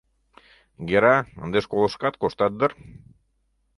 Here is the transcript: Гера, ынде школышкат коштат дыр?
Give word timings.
Гера, 0.87 1.15
ынде 1.43 1.59
школышкат 1.65 2.15
коштат 2.21 2.53
дыр? 2.59 2.71